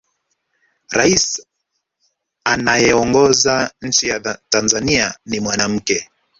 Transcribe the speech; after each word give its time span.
rais 0.89 1.41
anayeongoza 2.43 3.71
nchi 3.81 4.07
ya 4.07 4.19
tanzania 4.49 5.15
ni 5.25 5.39
mwanamke 5.39 6.09